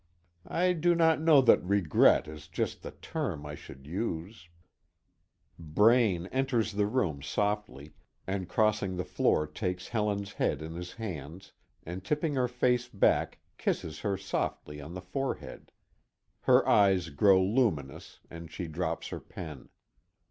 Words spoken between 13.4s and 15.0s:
kisses her softly on